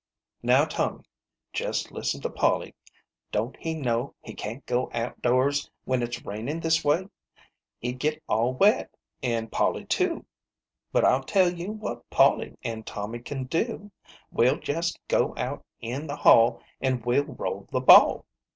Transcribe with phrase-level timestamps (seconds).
[0.51, 1.03] "Now, Tommy,
[1.53, 2.73] jest listen to Polly.
[3.31, 7.07] Don't he know he can't go out doors when it's rainin' this way?
[7.77, 8.79] He'd get all 84 SISTER LIDDY.
[8.79, 8.97] wet,
[9.31, 10.25] an' Polly too.
[10.91, 13.91] But I'll tell you what Polly an' Tom my can do.
[14.31, 18.25] We'll jest go out in the hall an' we'll roll the ball.